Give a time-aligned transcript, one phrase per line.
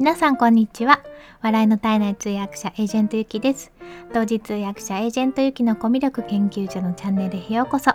[0.00, 1.02] 皆さんこんにちは。
[1.42, 3.70] 笑いの体内通訳者エージェントゆきです。
[4.14, 7.90] 同時通訳者エージェントゆきのコミュ力研究所のチャンネルへようこそ。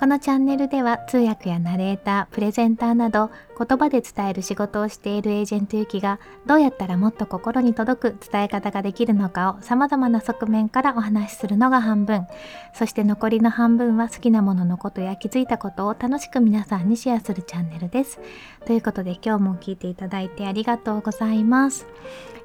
[0.00, 12.26] このチャンネルでは通訳やナレーター、プレゼンターなど言葉で伝える仕事をしているエージェントゆきがどうやったらもっと心に届く伝え方ができるのかを様々な側面からお話しするのが半分。
[12.74, 18.20] そして残りの半分は好きなもののことや気づいたことを楽しく皆さんにシェアするチャンネルです。
[18.66, 21.86] ということで今日も聞いていただいてありがとうございます。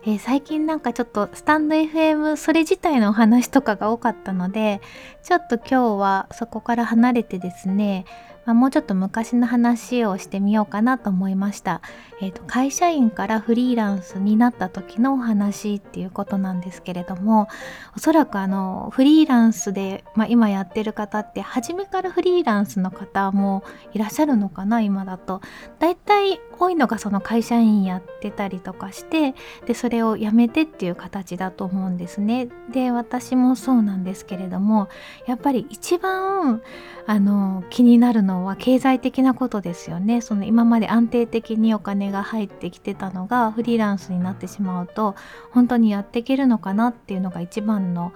[0.04, 4.80] えー、最近なんかちょっとスタンド FM それ自体のお話とかが多かったので
[5.24, 8.06] ちょっと今日はそこから離れてですね
[8.46, 11.82] まあ、もうちょっと昔の話をしてみようかなと思いました。
[12.22, 17.48] えーと、会社員からフリーランスになった時のお話っていうことなんですけれども
[17.96, 23.64] おそらくあのフリーランスで、まあ、今やってる方って初めからフリーランスの方も
[23.94, 25.42] いらっしゃるのかな今だと。
[25.80, 29.34] だいたい多いのがその会社員やってたりとかして
[29.66, 32.50] でそれをやめてっていう形だと思うんですね。
[32.72, 34.90] で私もそうなんですけれども
[35.26, 36.62] やっぱり一番
[37.08, 45.16] あの気になるのは経済的なことですよねその今まで安定的にお金が入ってきてたのがフリーランスになってしまうと
[45.52, 48.14] 本当にやっていけるのかなっていうのが一番の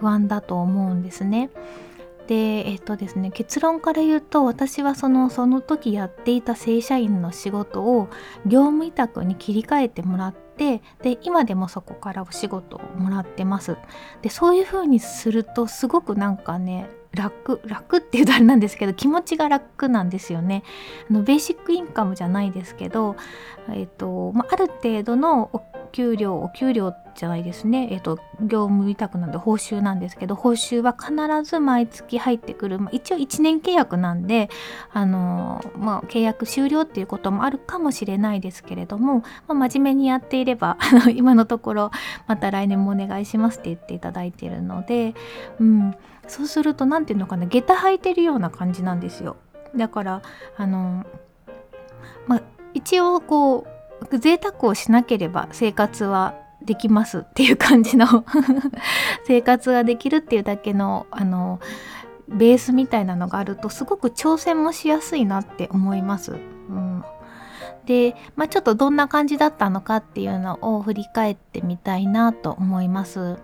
[0.00, 1.50] 不安だと思うんですね。
[2.26, 8.08] でえっとですね結論から言うと私はそのその時やっていた正社員の仕事を
[8.46, 13.76] 業務委託に切り替えてもらってで今でもそこからお仕事をもらってます
[14.22, 20.62] でそういう風にするとすごくなんかね楽楽っていうとあれなんですけど気持ちが楽なんですよね。
[21.10, 23.16] あのベーシックインカムじゃないですけど、
[23.70, 25.62] えっとまあ、る程度のお
[25.94, 31.14] 給料お給料じゃないですね、えっと、業務委託なんで報酬なんですけど報酬は必
[31.48, 34.50] ず毎月入ってくる、まあ、一応1年契約なんで
[34.92, 40.76] あの、まあ、契約終了っていうこともあるかもしれないですけれども、まあ、真面目にやっていれば
[41.14, 41.90] 今のところ
[42.26, 45.14] また来年もお願いしますって言っていただいているので、
[45.60, 45.94] うん、
[46.28, 49.36] そうすると何て言うのかな下駄履いてるような感じなんですよ
[49.76, 50.22] だから
[50.56, 51.04] あの
[52.26, 52.42] まあ
[52.74, 53.66] 一応こ
[54.10, 56.34] う贅沢をしなければ生活は
[56.64, 58.06] できますっていう感じの
[59.26, 61.60] 生活ができるっていうだけのあの
[62.28, 66.32] ベースみたいなのがあるとすごく挑戦もしやすいなって思います。
[66.32, 67.04] うん、
[67.84, 73.38] で、まあ、ちょっとどんな感じだったのかっていうのを振り返ってみたいなと思います。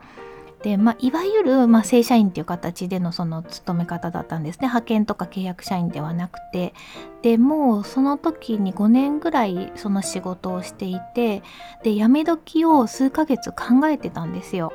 [0.63, 6.75] で、まあ、いわゆる、まあ、正社員っていう形でのその勤め方だったんですね派遣とか契約社員ではなくて
[7.23, 11.43] でもうその時に5年ぐらいその仕事をしていて
[11.83, 14.73] で辞め時を数ヶ月考えてたんですよ。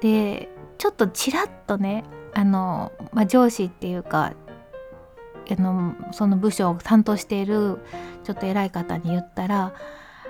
[0.00, 0.48] で
[0.78, 2.04] ちょっとちらっとね
[2.34, 4.32] あの、まあ、上司っていうか
[5.50, 7.78] あのその部署を担当している
[8.24, 9.74] ちょっと偉い方に言ったら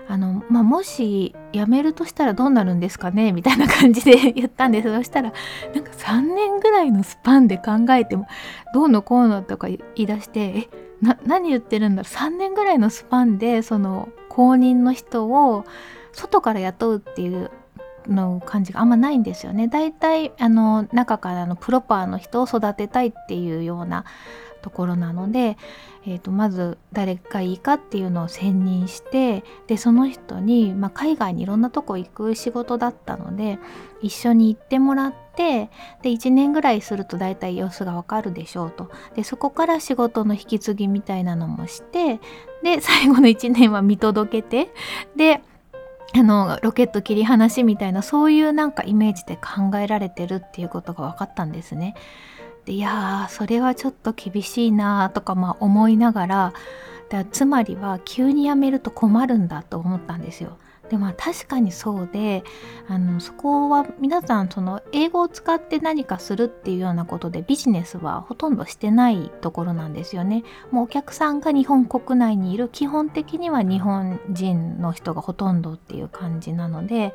[0.09, 3.33] あの、まあ、もし辞めるとしたらどうなるんですかね？
[3.33, 5.33] みたいな感じで言ったんですそしたら
[5.75, 8.27] なんか3年ぐらいのスパンで考えても
[8.75, 10.69] どうのこうのとか言い出してえ
[11.03, 15.65] な何言ってるんだろう？3年ぐらいのスパンでその後任の人を
[16.13, 17.51] 外から雇うっていう
[18.09, 19.69] の感じがあんまないんですよね。
[19.69, 24.05] だいたいあの中からのプロパーの人を育てたいっていうような
[24.59, 25.57] ところなので、
[26.07, 33.59] えーと、まず誰がいいかっていうのを選任してでその人に、まあ、海外にいろんなとこ行く仕事だったので
[34.01, 35.71] 一緒に行ってもらって
[36.03, 42.21] で1年ぐらいすると大体様子がわかるでしょうとでそこから仕事の引き継ぎみたいなのもして
[42.63, 44.73] で 最後の1年は見届けて
[45.17, 45.43] で
[46.15, 51.95] あのロケット切り離しみたいなそういうなんかイメージで考えられてるっていうことが分かったんですね。
[52.69, 56.53] でいやーそれはちょっと厳しいなとかまあ思いながら
[57.09, 60.59] だつまりは急に辞めると困るんだと思ったんですよ。
[60.91, 62.45] でまあ確かにそうで
[62.87, 70.45] あのそこは皆さんその英語を使って何かするっていうようなことでビジネスはほとんどしてないところなんですよね。
[70.71, 77.15] もうお客さんが日本国内にいる基本的には日本人の人がほとんどっていう感じなので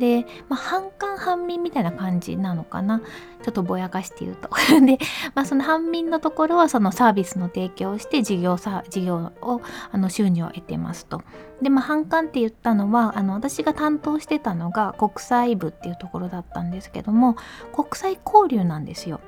[0.00, 3.00] で、まあ、半官半民みたいな感じなのかな。
[3.42, 4.48] ちょっとぼやかして言うと。
[4.84, 4.98] で、
[5.34, 9.60] まあ、その半民のところはそのサービスの提供をして事業さ事業を
[9.92, 11.22] あの収入を得てますと。
[11.62, 17.36] で、まあ、半官って言ったのはあの私が担当してたのが国際部っていうところだったんですけども
[17.72, 19.20] 国際交流なんですよ。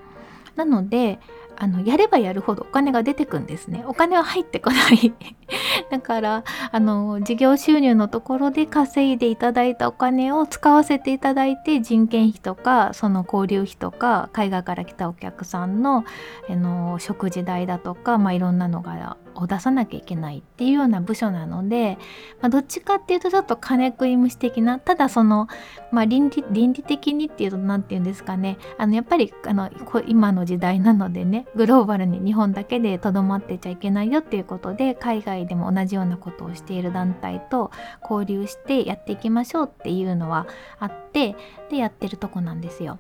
[0.56, 1.18] なので
[1.62, 3.84] あのやればやるほどお金が出てくんですね。
[3.86, 5.14] お金は入ってこない。
[5.92, 16.04] だからあの事業収入のところで稼いでいただいたお金を使わせていただいて人件費とかその交流費とか海外から来たお客さんの
[16.50, 21.98] あの食事代だとか、まあ、いろんなのがを出さなきゃいけないっていうような部署なので、
[22.40, 25.48] まあ、どっちかっていうとちょっと金食い虫的なただその、
[25.90, 29.70] まあ、倫理倫理的にっていうと何て言うんですかねあのやっぱりあの
[30.06, 37.70] 今の時代なのでねグローバルに日本だけでとどまってちゃいけないよっていうことで海外でも同じようなことをしている団体と
[38.02, 40.46] 交流してやっていきましょうっていうのは
[40.78, 41.36] あって
[41.70, 42.98] でやってるとこなんですよ。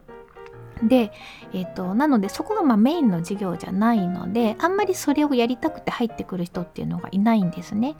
[0.82, 1.12] で、
[1.52, 7.96] えーと、なのでそこがまあメインの授業じゃないのであんまりそれをやりたくて入ってくる人っていうのがいないんですね。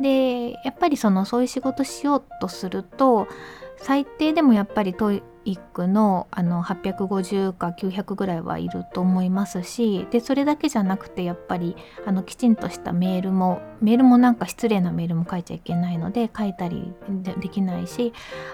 [0.00, 3.28] でやっぱりそのそういう仕事しようとすると
[3.76, 4.94] 最低でもやっぱり
[5.44, 11.76] 1区のあの850か900ぐらいはいると思いますしでそれだけじゃなくてやっぱり
[12.06, 16.92] あのきちんとしたメールもメールもなんか失礼なメールも書いちゃいけないので書いたり
[17.40, 18.12] できないし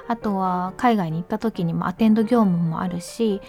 [0.09, 3.41] あとは海外に行った時にもアテンド業務もあるし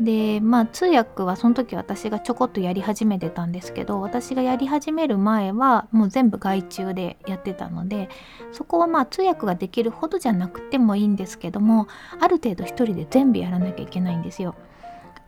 [0.00, 8.08] でまあ通訳はその時私がちょこっとやり始めてたんですけど私がやり始める前はもう全部外注でやってたので
[8.50, 11.86] そこはまあ通訳ができるほどじゃなくてもいいんですけども
[12.20, 14.54] ある程度一人人で全部やらなきゃいけないんですよ。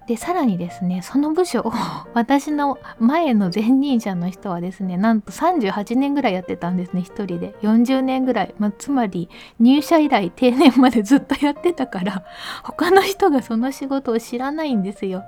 [0.07, 1.73] でさらにですねその部署を
[2.15, 7.55] 私の前の前任者の人はですねなんと38年ぐらいやってたんですね一人で。
[7.63, 12.23] 40年ぐらい、まあ、つまり入社以来定年までずっとやってたから
[12.63, 15.25] 他の人がその仕事を知らないんですよ。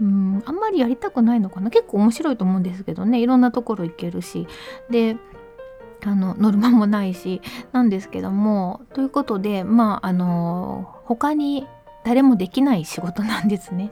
[0.00, 1.70] うんあんまりやりたくないのかな。
[1.70, 3.20] 結構面白いと思うんですけどね。
[3.20, 4.46] いろんなところ行けるし。
[4.90, 5.16] で
[6.04, 7.42] あのノルマもないし
[7.72, 11.66] なんですけどもということでまああの他に
[12.04, 13.90] 誰もできない仕事なんですね。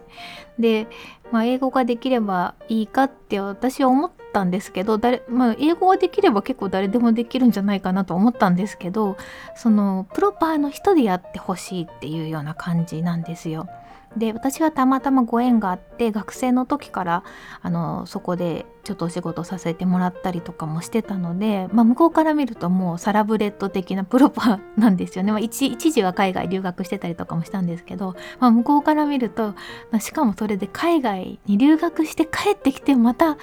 [0.59, 0.87] で、
[1.33, 9.19] まあ、英語ができればいいかって私は思ったんですけど誰、まあ、英語ができれば結構誰でもできるんじゃないかなと思ったんですけど
[9.55, 13.69] そのプロパーの人でやってほしいっていうような感じなんですよ。
[14.17, 17.25] で私はたまたまご縁があって学生の時から
[17.61, 29.55] あのそこでちょっとお仕事させてもらったりとかもしてたので、まあ、向こうから見るともうサラブレッド的な プロパなんですよね、まあ一、一時は海外留学してたりとかもしたんですけど、まあ、向こうから見ると、ま
[29.99, 33.37] あ、しかもそれで海外に留学して帰ってきてまた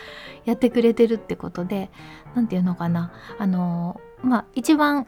[0.46, 1.92] やってくれてるってことで
[2.36, 5.06] 何て言うのかなあのまあ一番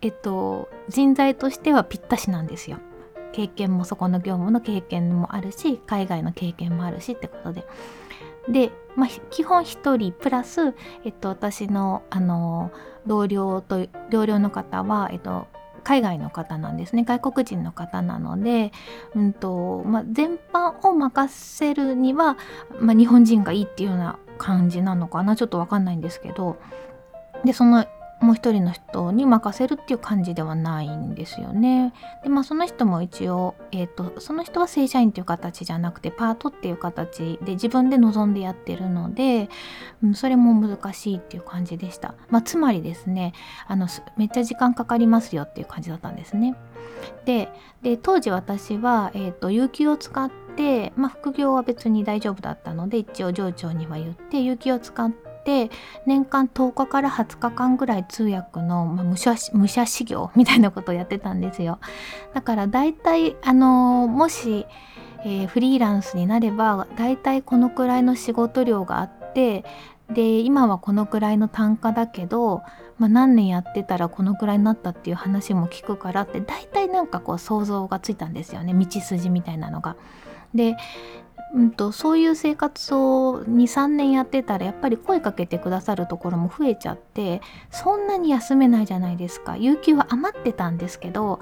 [0.00, 2.78] えっと人材としてはぴったしなんですよ。
[3.34, 7.66] 経験もそこの業務の経験もあるし海外の経験もあるしってことで。
[8.48, 12.70] で、まあ、基本1人プラス、えっと、私のあの
[13.06, 15.48] 同僚と同僚の方は、えっと、
[15.82, 17.04] 海外の方なんですね。
[17.04, 18.70] 外国人の方なので、
[19.14, 22.36] うんとまあ、全般を任せるには、
[22.78, 25.34] まあ、日本人がいいっていうような感じなのかな。
[25.34, 26.56] ちょっと分かんないんですけど。
[27.44, 27.84] でその
[28.20, 31.92] もう一人の人に任せるっていう感じではないんですよね。
[32.22, 39.50] でまあその人も一応、えーと、その人は正社員っていう形じゃなくてパートっていう形で自分で望んでやってるので、
[40.02, 42.14] うん、それも難しいっていう感じでした。
[42.30, 43.34] まあ、つまりですね
[43.66, 46.54] あのめっちゃ時間かかりますよっていう感じだったんですね。
[47.24, 47.50] で
[47.82, 55.70] で当時私は、えーと、有給を使って、まあ、副業は別に大丈夫だったので一応上長には言って有給を使ってて
[56.06, 61.78] 年間10日から20日間ぐらい通訳の、まあ、武者武者修行みたいなことをやってたんですよ
[62.34, 64.66] だから大体あのもし、
[65.24, 69.64] えー、フリーランスになれば大体このくらいの仕事量があって
[70.12, 72.62] で今はこのくらいの単価だけど、
[72.98, 79.96] まあ、何年やってたらこのくらいになったっていう話も聞くからって大体なんかこう想像がついたんですよね道筋みたいなのが。
[80.54, 80.76] で
[81.54, 91.38] うんと、そういう生活を23年やってたらやっぱり声かけてくださるところも増えちゃってそんなに休めないじゃないですか有給は余ってたんですけど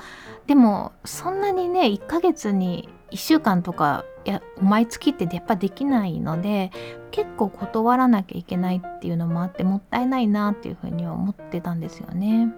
[0.46, 6.70] でもそんなにね1ヶ月に1週間とかや毎月ってやっぱできないので
[7.10, 12.48] 結構断らなきゃいけないっていうのもあってもったいないなっていうふうに思ってたんですよね。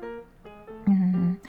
[0.87, 1.40] うん、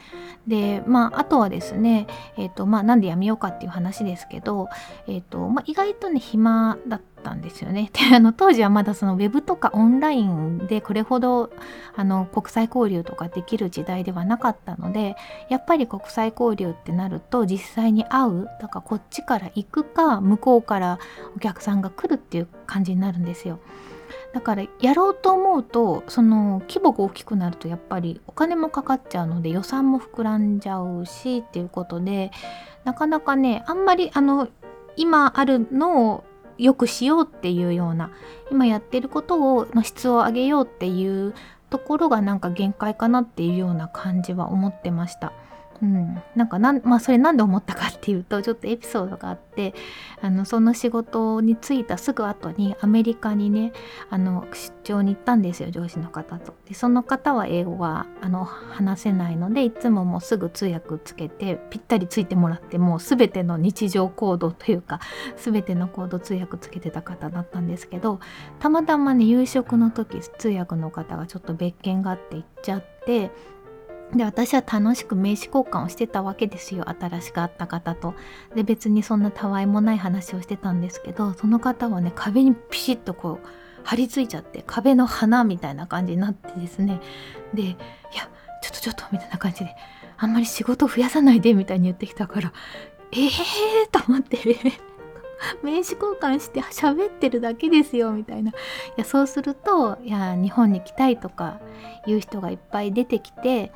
[0.46, 4.68] でまああとはですね、えーとまあ、なんでやめようかっていう話ですけど、
[5.08, 7.90] えーとまあ、意外とね暇だったんですよね。
[8.10, 11.50] であの当時はまだそのウェブとかオンラインでこれほど
[11.96, 15.16] あの国際交流とかできる時代ではなかったので
[15.48, 20.98] やっぱり国際交流ってなると実際に会うだからこっちから行くか向こうから
[21.34, 23.58] お客さんが来るっていう感じになるんですよ。
[24.32, 32.30] だからやろうと思うとその規模が大きくなるとやっぱりお金もかかっちゃうので予算も膨らんじゃうしっていうことで
[32.84, 34.48] なかなかねあんまりあの
[34.96, 36.24] 今あるのを
[36.58, 38.10] 良くしようっていうような
[38.50, 41.34] 今やってることをの質を上げようっていう
[41.70, 45.32] ところがなんか限界かなっていうような感じは思ってました。
[45.82, 49.74] うん、なんかなんまあそれなんで思ったかっていうとちょっとエピソードがあって
[50.20, 53.72] あのその仕事に就いたすぐ後にアメリカにね
[54.10, 56.54] あの出張に行ったんですよ上司の方と。
[56.68, 65.00] でその方は英語があの話せないのでいつももうすぐ通訳つけてぴったりついてもらってもう全ての日常行動というか
[65.36, 68.20] 全ての行動通訳つけてた方だったんですけど
[68.58, 73.30] たまたまね夕食の時通訳の方がちょっと別件があって行っちゃって
[74.14, 76.84] で私は楽しく名刺交換をしてたわけですよ。
[76.88, 78.14] 新しく会った方と。
[78.54, 83.46] で別にそんなたわいもない話をしてたんですけどその方はね壁にピシッとこう
[83.82, 87.00] 張り付いちゃって壁の花みたいな感じになってですね。
[87.52, 88.28] でいや
[88.62, 89.74] ちょっとちょっとみたいな感じで
[90.16, 92.52] あんまり仕事増やさないでみたいに言ってきたから
[93.12, 93.30] ええー、
[93.90, 94.38] と思って。
[95.62, 98.50] 名刺交換して喋ってるだけですよみたいな。
[98.50, 98.54] い
[98.96, 101.60] やそうするといや日本に来たいとか
[102.06, 103.72] いう人がいっぱい出てきて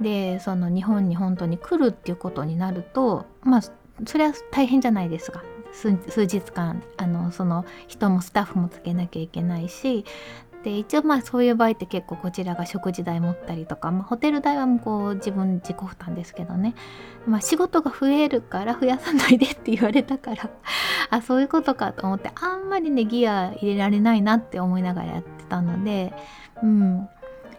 [0.00, 3.60] でその日本に本当に来るっていうことになるとまあ
[4.06, 5.42] それは大変じゃないですか。
[5.72, 5.92] 数
[6.26, 10.04] 日間あのその人もスタッフもつけなきゃいけないし
[10.64, 16.74] で一応まあそういう場合って結構こちらが食事代持ったりとか、まあ、ホテル代はもうこう自分自己負担ですけどね、
[17.26, 20.50] まあ、仕事が増えるから増やさないでって言われたから
[21.08, 26.12] あそういうことかと思ってあんまりねギア入れられないなって思いながらやってたので
[26.62, 27.08] うん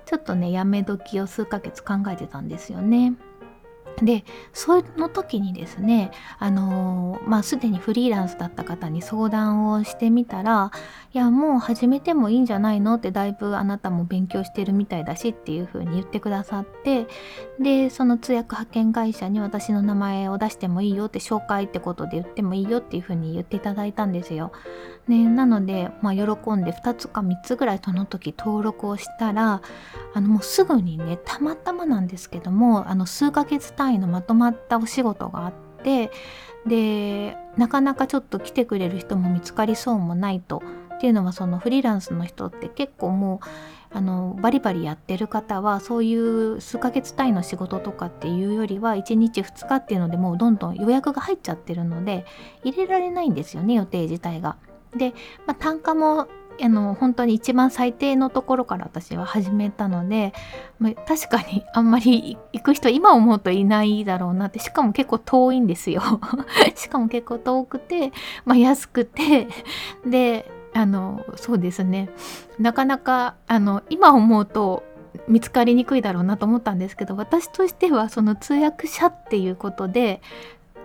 [0.06, 3.14] ちょっとねやめ時を数ヶ月考えてたんですよね。
[4.02, 10.72] でその時にですねあのー、まあすでにフリーランスだった方に相談をしてみたら
[11.14, 17.08] いやもう始めてもいいんじゃないのってだいぶあなたも勉強してるみたいだしっていう風に言ってくださって
[17.60, 24.52] でその通訳派遣会社に私の名前を出してもいいよって紹介ってことで言ってもいいよっていう風に言っていただいたんですよ。
[25.12, 26.22] ね、なので、まあ、喜
[26.54, 29.62] んで2つか3つぐらいその時登録をしたら
[30.14, 35.54] あのもうすぐにねたまたまなんですけどもあの数ヶ月単位のまとまったお仕事があっ
[35.84, 36.12] て
[36.66, 40.64] でなかなかちょっと来てくれる人も見つかりそうもないと。
[40.96, 43.42] っていうのはそのフリーランスの人って結構も
[43.92, 52.24] うあのバリバリやってる方はそういう数ヶ月単位の仕事とかっていうよりは1日2日っていうのでもうどんどん予約が入っちゃってるので
[52.64, 54.58] 入れられないんですよね予定自体が。
[54.96, 55.14] で、
[55.46, 56.28] まあ、単価も
[56.62, 60.34] あの本当に一番最低のところから私は始めたので、
[60.80, 66.02] まあ、確かにあんまり行く人今思うといないだろうなってしかも結構遠いんですよ。
[66.76, 68.12] しかも結構遠くて、
[68.46, 69.48] まあ、安くて
[70.06, 72.10] であのそうですね。
[72.60, 74.84] なかなかあの今思うと
[75.28, 80.22] 見つかりにくいだろうなと思ったんですけど私としてはその通訳者っていうことで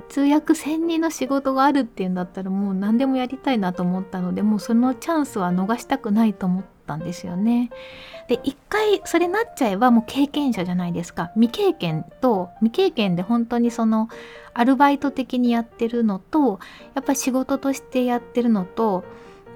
[0.09, 7.71] 通訳専任の仕事があるっていうんだったらもう何でもやりたいなと思ったのでもうそのチャンスは逃したくないと思ったんですよね。
[8.29, 14.09] で一回それなっちゃえばもう経験者じゃないですか未経験と未経験で本当にその
[14.53, 16.59] アルバイト的にやってるのと
[16.95, 19.05] やっぱ仕事としてやってるのと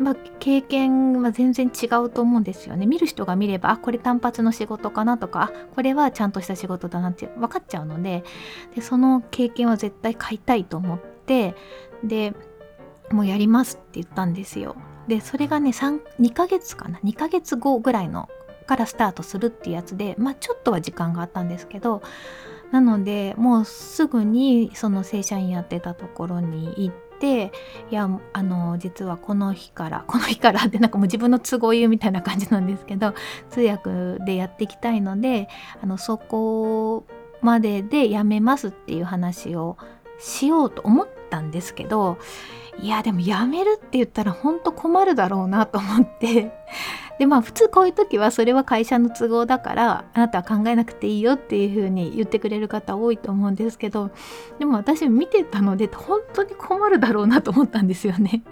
[0.00, 2.86] まあ、経験は全然違うと思うんですよね。
[2.86, 8.24] 見る人が見れば、あ、これ単発の仕事かなとか、これはちゃんとした仕事だなって分かっちゃうので、
[8.74, 11.54] でその経験は絶対買いたいと思って、
[12.02, 12.32] で、
[13.10, 14.74] もうやりますって言ったんですよ。
[15.06, 18.30] で、それがね、3、2ヶ月かな ?2 ヶ月後ぐらいの
[18.66, 22.00] からスタートするっていうやつで、まあちょっとは時間があったんですけど、
[22.70, 27.52] なので、もうすぐにその正社員やってたところに行って、て
[27.90, 33.14] いやあの実はこの日から この日からってなんかもう自分の都合言うみたいな感じなんですけど
[33.50, 35.48] 通訳でやっていきたいので
[35.82, 37.04] あのそこ
[37.42, 39.76] まででやめますっていう話を
[40.18, 42.18] しようと思ったんですけど
[42.78, 46.52] いやでもやめるって言ったら本当困るだろうなと思って。
[47.20, 54.10] でまあ普通こういう時はそれは会社の都合だからあなたは考えなくていいよっていう風に言ってくれる方多いと思うんですけど
[54.58, 58.42] でも私見てたので本当に困るだろうなと思ったんですよね。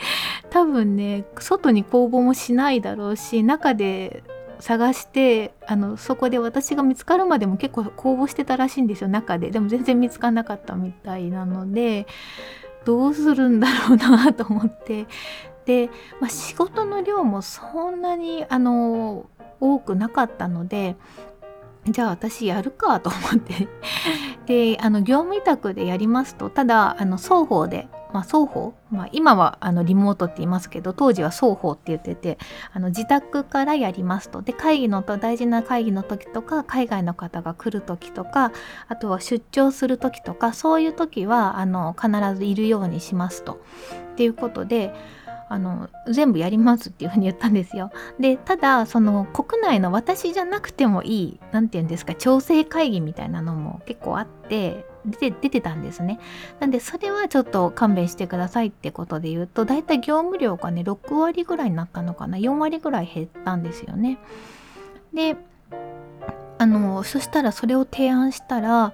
[0.50, 4.22] 多分ね外に公募もしないだろうし中で
[4.60, 12.06] 探してあのそこで私が見つかるまでも結構公募してたらしいんですよ中ででも全然見つかんなかったみたいなので
[12.84, 15.06] どうするんだろうなと思って
[15.68, 19.26] で、まあ、仕事の量もそんなにあの
[19.60, 20.96] 多くなかったので
[21.86, 23.68] じゃあ私やるかと思って。
[24.46, 32.38] であの業務委託でやりますとただあの双方で、まあ、双方、まあ、今はあのリモートって言いますけど当時は双方って言ってて
[32.72, 34.40] あの自宅からやりますと。
[34.40, 38.52] で会議のと大事な会議の時とか海外の方が来る時とか
[38.88, 43.60] あとは出張する時とかそういう時はあの必ずいるようにしますと。
[44.14, 44.94] っていうことで
[45.50, 47.90] あの全部やりますっていうふうに言ったんですよ。
[48.18, 56.18] でただその国内の私じゃなくてもいい何て言うんですか調整会議みたいなのも結構あって出て出てたんですね。
[56.60, 64.18] なんでそれはちょっと勘弁してくださいってことで言うとだいたい業務量がね6割ぐらいになったのかな4割ぐらい減ったんですよね。
[65.14, 65.36] で
[66.58, 68.92] あのそしたらそれを提案したら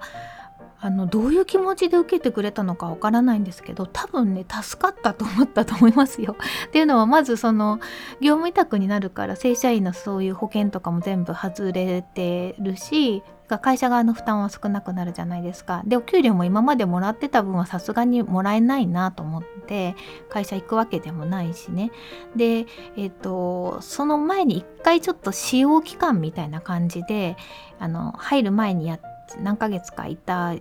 [0.85, 6.35] あのどういう気持ちで受けてくれたのかわからないんですけど多分ね助かったと思ったと思いますよ。
[6.67, 7.79] っていうのはまずその
[8.21, 15.81] 業務委託になるから正社員のそういう保険とかも全部外れてるし会社側の負担は少なくなるじゃないですか。
[15.87, 19.95] でお給料も今までもらってた分はさすがにもらえないなと思って
[20.29, 21.89] 会社行くわけでもないしね。
[22.35, 27.37] でえっ、ー、とその前に一回ちょっと使用期間みたいな感じで
[27.79, 28.99] あの入る前にや
[29.41, 30.53] 何ヶ月かいた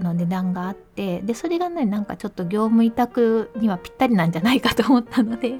[0.00, 5.58] の値段があってでそれがねなんかちょっと業務委託にはぴったりなんじゃないかと思ったので じゃ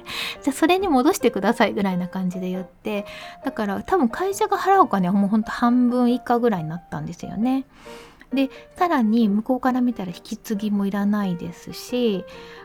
[0.48, 3.06] あそれに戻してくださいぐらいな感じで言って
[3.44, 7.64] だから多分会社が払うお金はもうほんと半分以下ぐらいになったんですよね。
[8.32, 12.24] でさらに向こうから見たら引き継ぎもいらないですし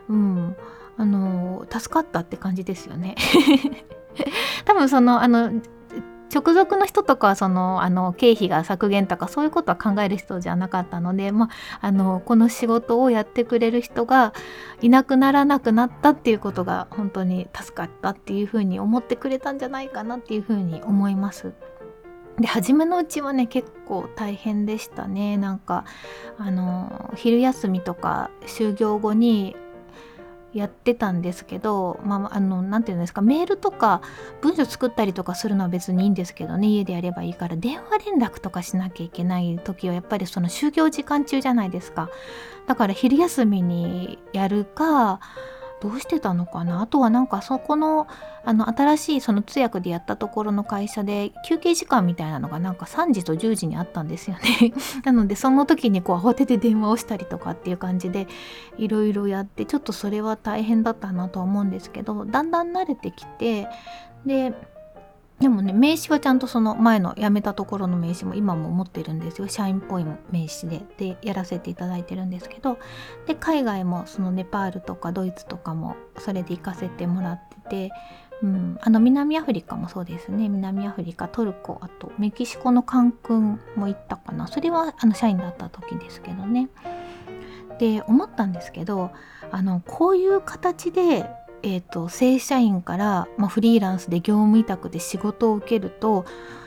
[0.09, 0.55] うん
[0.97, 3.15] あの助かったって感じですよね。
[4.65, 5.51] 多分そのあの
[6.33, 11.49] 直属の人とかはそのあの経費が削減とかそういうことは考える人じゃなかったので、ま
[11.81, 14.33] あ、あのこの仕事をやってくれる人が
[14.81, 21.53] いなくならなくなったっていうことが本当に助かったっていうふうに思ってくれたんじゃないかなっていうふうに思います。
[22.39, 25.85] で初めのうちはね結構大変でしたねなんか
[26.37, 29.55] あの昼休みとか就業後に
[30.53, 34.01] やってたんですけど、まあ、あの、なていうんですか、メールとか
[34.41, 42.09] 文書作ったりとかするのは別にいいんですけどね、家でやればいいから、電話連絡とかしなきゃいけない時は、やっぱりその就業時間中じゃないですか。
[42.67, 45.19] だから昼休みにやるか、
[45.81, 46.81] どうしてたのかな？
[46.81, 48.07] あとはなんかそこの
[48.43, 54.73] あの新しいその通訳でやったところの会社で休憩時間みたいなのがなんか3時と10時にあったんですよね。
[55.03, 58.27] なのでその時にこう慌てて電話をしたりとかっていう感じで
[58.77, 63.67] いろいろやってちょっとそれは大変だったなとは思うんですけどだんだん慣れてきて
[64.25, 64.53] で
[65.41, 69.47] でもね名刺はちゃんとその前の辞めたところの名刺も今も持ってるんですよ。
[69.47, 72.77] 社員っぽい名刺ででやらせていただいてるんですけど。
[73.25, 77.91] で海外もそのネパールとかドイツとかもそれで行かせてもらってて、
[78.43, 80.47] うん、あの南アフリカもそうですね。
[80.47, 84.45] 南アフリカトルコあとメキシコのカンクンも行ったかな。
[84.45, 86.69] それはあの社員だった時ですけどね。
[87.79, 89.09] で思ったんですけど
[89.49, 91.25] あのこういう形で
[91.63, 96.25] えーと、正社員から、まあ、フリーランスで業務委託で仕事を受けると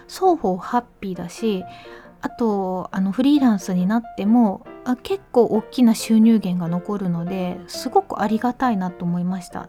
[0.08, 1.64] 双方ハッピーだし
[2.20, 9.68] あとあのフリーランスになってもあ結構大きな収入源が残るのですごくありがたいなと思いました。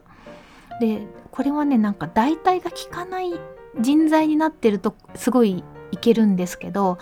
[0.79, 3.33] でこれはねなんか代替が効かない
[3.79, 6.97] 人材になってるとすごいいけるんですけど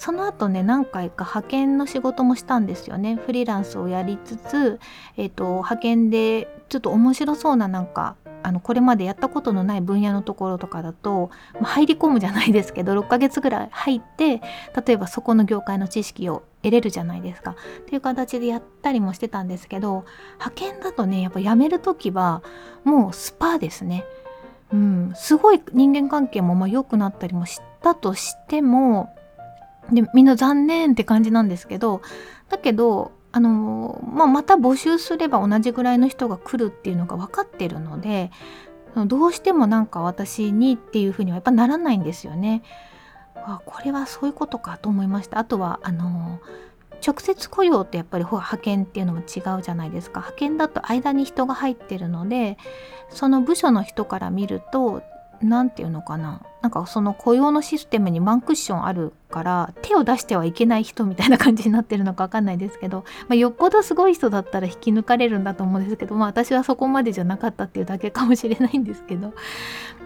[0.00, 3.16] その後ね何回か派遣の仕事もしたんですよね。
[3.16, 4.80] フリーランスをやりつつ、
[5.18, 11.28] えーと、派遣でちょっと面白そうななんかあのこれまでやったことのない分野のところとかだと、
[11.60, 14.40] まあ、入り込むじゃないですけど6ヶ月ぐらい入って
[14.86, 17.50] 例えばそこの業界の知識を得れるじゃないですか。
[17.50, 20.06] っていう形でやったりもしてたんですけど
[20.38, 22.42] 派遣だとねやっぱ辞める時は
[22.84, 24.06] もうスパーですね。
[24.72, 29.14] うん、すごい人間関係もまあ良くなったりもしたとしても
[29.92, 32.02] でみんな残念って感じなんですけど
[32.48, 38.30] だけどあの、まあ、また募集すれば同じぐらいの人が来るっていうのが分かってるので
[39.06, 42.62] どうしてもなんか私にっていうふうにはやっぱならないんですよね。
[43.36, 45.38] あこれはそういうことかと思いました。
[45.38, 46.40] あとはあの
[47.06, 52.58] 直接雇用ってやっぱり派遣っていうのも違うじゃないですか派遣だと間に人が入ってるので
[53.08, 55.02] その部署の人から見ると
[55.42, 56.42] 何て言うのかな？
[56.60, 69.32] なんかその雇用のシステムにワンクッションあるから手を出してはいけない人みたいな感じになってるのか分かんないですけど、まあ、よっぽどすごい人だったら引き抜かれるんだと思うんですけど、まあ、私はそこまでじゃなかったっていうだけかもしれないんですけど、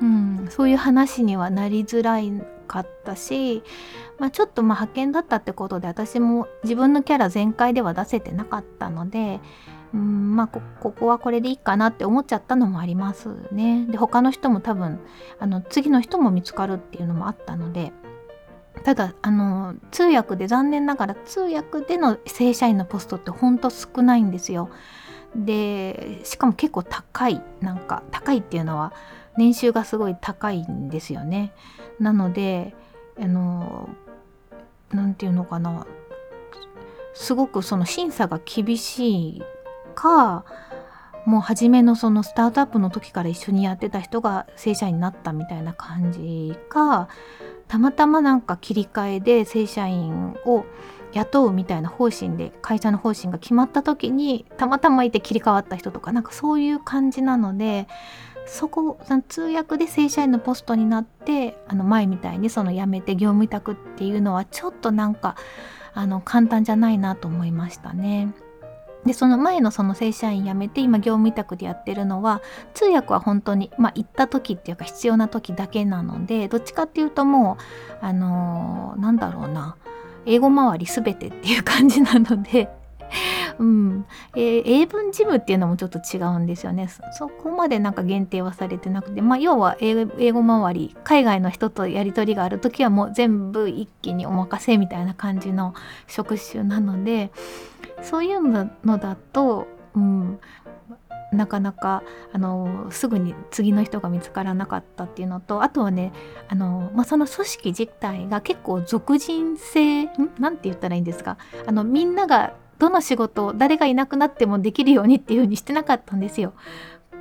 [0.01, 2.31] うん、そういう話にはなりづらい
[2.69, 3.65] かったし、
[4.21, 9.41] まあ、ちょっとまあ派遣だったってことで私も自分のキャラ全開では出せてなかったので
[9.95, 13.87] うんまあここはこれでいいかなって思っちゃったのもありますね。
[13.89, 14.99] で他の人も多分
[15.39, 17.93] あの次の人も見つかるっていうのもあったので
[18.83, 24.69] ただあの通訳で残念ながら通訳での正社員のポストってほんと少ないんですよ。
[25.37, 28.93] でしかも結構高いなんか高いっていうのは
[29.37, 31.53] 年収がすごい高いんですよね。
[32.01, 32.75] なので
[33.21, 33.89] あの
[34.91, 35.87] 何て言うのかな
[37.15, 39.43] すごくその審査が厳しい
[39.95, 40.45] か
[41.27, 47.09] もう初めのそのスタートアップの時から一緒にやってた人が正社員になったみたいな感じか
[47.67, 50.67] たまたまなんか切り替えで正社員を
[51.13, 57.87] 雇うみたいな方針で会社の方針が決まった時にたまたまいて切り替わった人とかなんかそういう感じなので
[58.47, 65.37] そこ通訳で正社員のポストになってあの前みたいにその辞めて業務委託っていうのはちょっとなんか
[65.95, 68.35] あの簡単じゃないなと思いましたね。
[69.07, 77.59] でその前のその正社員辞めて今業務委託でやってるのは通訳は本当にまあ行った時っていうか必要な時だけなのでどっちかっていうとも
[78.01, 79.77] うあのー、なんだろうな
[80.27, 82.69] 英語周り全てっていう感じなので
[83.59, 84.07] うん。
[84.35, 86.89] えー、英文事務っていうのもちょっと違うんですよね。
[87.13, 95.75] そこまでなんか限定はされてなくて、まあ、要は英語周り海外の人とやり取りがある時はもう全部一気にお任せみたいな感じの
[96.07, 97.31] 職種なので
[98.03, 100.39] そういうのだと、うん、
[101.33, 106.13] なかなかあのすぐに次の人が見つからなかったっていうのとあとはね
[106.49, 110.11] あの、まあ、その組織自体が結構属人性ん？
[110.39, 111.39] なんて言ったらいいんですか？
[111.67, 116.55] あのみんながどの仕事を誰がいなくなってもできるようにっていう風にしてなかったんですよ。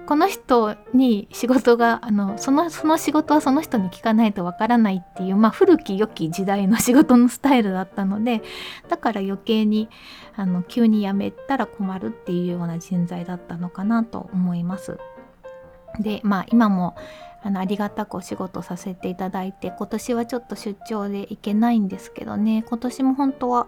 [0.06, 8.42] この人に仕事があのそのその仕事はその人に聞かないとわからないっていう、まあ、古き良き時代の仕事のスタイルだったので
[8.90, 9.88] だから余計に
[10.36, 15.00] あの急に辞めたら困るっていうような人材だったのかなと思います。
[16.00, 16.96] でまあ今も
[17.42, 23.68] あのありがたくお仕事させていただいて今年はちょっと出張で行けないんですけどね今年も本当は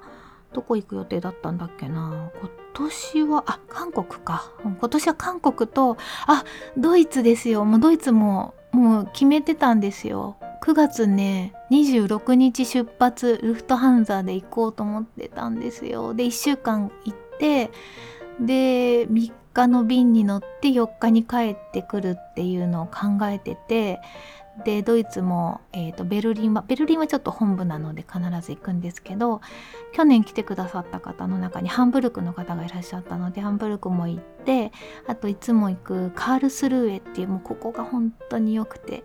[0.55, 2.31] どこ行く予定だったんだっけな？
[2.39, 4.51] 今年はあ韓国か。
[4.63, 6.45] 今年は韓国とあ
[6.77, 7.65] ドイツですよ。
[7.65, 10.37] もうドイツももう決めてたんですよ。
[10.63, 16.13] 9月ね26日出発ルフトハンザーで行こうと思ってたんですよ。
[16.13, 17.69] で1週間行って
[18.39, 23.99] で3日の便に乗って4日に帰ってくるっていうのを考えてて
[24.63, 29.41] でドイツも、えーと、ベルリンはベルリンはちょっと本部なので必ず行くんですけど
[29.91, 34.71] 去年来てくださった方の中にハンブルクの方がいらっしゃったのでハンブルクも行って
[35.07, 39.03] あといつも行くカールスルーエっていうもうここが本当に良くて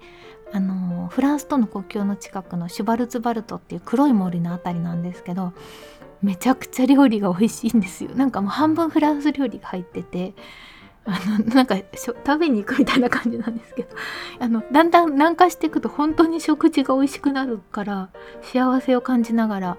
[0.52, 5.52] あのフランスとの国境の近くのシュバルツバルトっていう黒い森の辺りなんですけど
[6.22, 8.10] めちゃくちゃ料理が美味しいんですよ。
[8.14, 10.34] なんかもう半分フランス料理が入ってて
[11.04, 13.88] あのなんか食べに行くみたいな感じなんですけど。
[14.38, 18.10] あのだんだん南下していくと本当に食事が美味しくなるから
[18.42, 19.76] 幸せを感じながら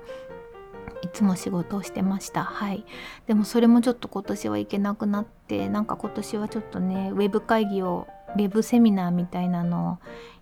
[1.03, 2.43] いつも仕事をしてました。
[2.43, 2.85] はい。
[3.27, 9.97] でもそれもちょっと今年は行けなくなってなんか今年はちょっとねウェブ会議をウェブセミナーみたいなのを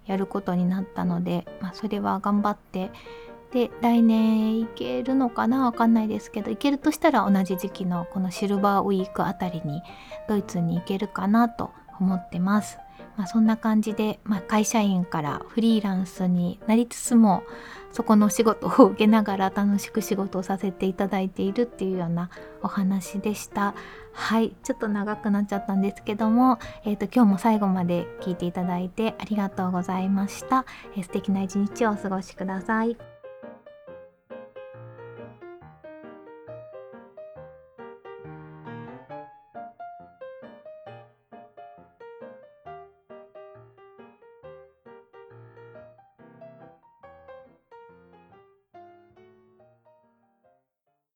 [0.05, 2.91] やることになったので、まあ、それは頑張って
[3.51, 9.81] で来年行けるのかなわかんないですけど行けるとしたら同じ時期のこのシルバーウィークあたりに
[10.27, 12.77] ドイツに行けるかなと思ってます。
[13.17, 17.43] まあ、そんな感じで、まあ、会社員からフリーランスになりつつも
[17.91, 22.29] そこの仕事を受けながら楽しく仕事をさせていただいているっていうような
[22.61, 23.73] お話でした。
[24.13, 30.65] はいちょっと長くなっちゃったんですけども、えーと、今日も最後まで聞いていただいてありがとうございました。
[30.95, 33.18] えー、素敵な一日をお過ごしください。